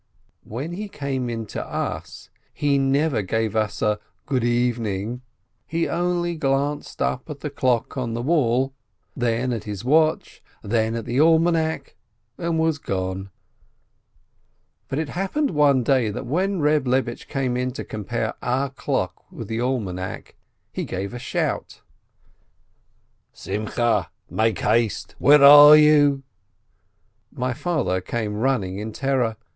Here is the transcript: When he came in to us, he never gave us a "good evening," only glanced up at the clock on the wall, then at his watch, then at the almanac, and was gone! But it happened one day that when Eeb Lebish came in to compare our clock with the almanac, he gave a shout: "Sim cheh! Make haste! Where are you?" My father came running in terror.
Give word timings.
When 0.45 0.71
he 0.71 0.89
came 0.89 1.29
in 1.29 1.45
to 1.53 1.63
us, 1.63 2.31
he 2.51 2.79
never 2.79 3.21
gave 3.21 3.55
us 3.55 3.83
a 3.83 3.99
"good 4.25 4.43
evening," 4.43 5.21
only 5.71 6.35
glanced 6.37 7.03
up 7.03 7.29
at 7.29 7.41
the 7.41 7.51
clock 7.51 7.95
on 7.97 8.15
the 8.15 8.23
wall, 8.23 8.73
then 9.15 9.53
at 9.53 9.65
his 9.65 9.85
watch, 9.85 10.41
then 10.63 10.95
at 10.95 11.05
the 11.05 11.19
almanac, 11.19 11.95
and 12.39 12.57
was 12.57 12.79
gone! 12.79 13.29
But 14.87 14.97
it 14.97 15.09
happened 15.09 15.51
one 15.51 15.83
day 15.83 16.09
that 16.09 16.25
when 16.25 16.59
Eeb 16.61 16.87
Lebish 16.87 17.25
came 17.27 17.55
in 17.55 17.69
to 17.73 17.83
compare 17.83 18.33
our 18.41 18.71
clock 18.71 19.31
with 19.31 19.47
the 19.49 19.61
almanac, 19.61 20.33
he 20.73 20.83
gave 20.83 21.13
a 21.13 21.19
shout: 21.19 21.83
"Sim 23.33 23.67
cheh! 23.67 24.05
Make 24.31 24.57
haste! 24.57 25.13
Where 25.19 25.43
are 25.43 25.75
you?" 25.77 26.23
My 27.31 27.53
father 27.53 28.01
came 28.01 28.33
running 28.33 28.79
in 28.79 28.93
terror. 28.93 29.35